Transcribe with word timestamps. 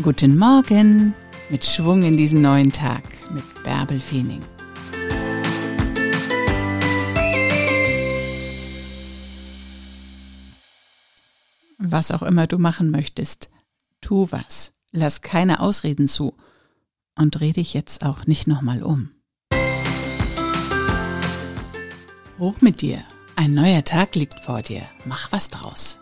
Guten 0.00 0.38
Morgen 0.38 1.12
mit 1.50 1.64
Schwung 1.66 2.04
in 2.04 2.16
diesen 2.16 2.40
neuen 2.40 2.70
Tag 2.70 3.02
mit 3.32 3.42
Bärbel 3.64 3.98
Feening. 3.98 4.40
Was 11.78 12.12
auch 12.12 12.22
immer 12.22 12.46
du 12.46 12.58
machen 12.58 12.92
möchtest, 12.92 13.50
tu 14.00 14.28
was. 14.30 14.72
Lass 14.92 15.20
keine 15.20 15.58
Ausreden 15.58 16.06
zu 16.06 16.32
und 17.16 17.32
dreh 17.32 17.50
dich 17.50 17.74
jetzt 17.74 18.06
auch 18.06 18.24
nicht 18.26 18.46
nochmal 18.46 18.84
um. 18.84 19.10
Hoch 22.38 22.60
mit 22.60 22.82
dir. 22.82 23.02
Ein 23.34 23.54
neuer 23.54 23.84
Tag 23.84 24.14
liegt 24.14 24.38
vor 24.38 24.62
dir. 24.62 24.82
Mach 25.06 25.32
was 25.32 25.48
draus. 25.48 25.98